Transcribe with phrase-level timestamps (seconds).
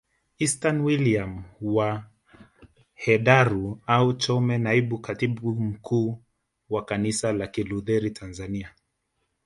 [0.45, 2.05] Ernest William wa
[2.93, 6.23] Hedaru au Chome Naibu Katibu Mkuu
[6.69, 8.75] wa kanisa la kilutheri Tanzania